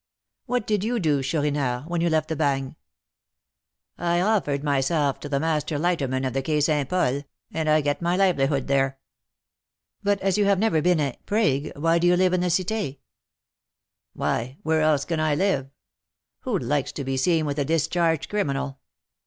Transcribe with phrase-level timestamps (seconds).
[0.47, 2.73] "What did you do, Chourineur, when you left the Bagne?"
[3.99, 6.89] "I offered myself to the master lighterman of the Quai St.
[6.89, 7.21] Paul,
[7.53, 8.97] and I get my livelihood there."
[10.01, 12.97] "But as you have never been a 'prig,' why do you live in the Cité?"
[14.13, 15.69] "Why, where else can I live?
[16.39, 18.79] Who likes to be seen with a discharged criminal?